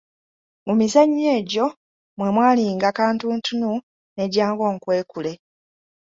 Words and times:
Mu 0.65 0.73
mizannyo 0.79 1.27
egyo 1.39 1.65
mwe 2.17 2.29
mwalinga 2.35 2.89
kantuntunu 2.99 3.71
ne 4.15 4.25
jangu 4.33 4.61
onkwekule. 4.71 5.31